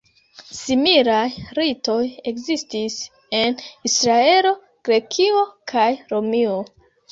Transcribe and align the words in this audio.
Similaj 0.59 1.27
ritoj 1.57 1.99
ekzistis 2.31 2.97
en 3.41 3.59
Israelo, 3.91 4.57
Grekio 4.91 5.47
kaj 5.75 5.89
Romio. 6.11 6.61